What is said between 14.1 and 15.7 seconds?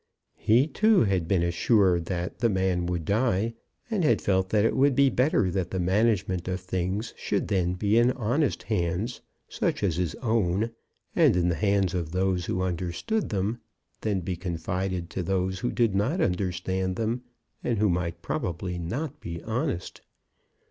be confided to those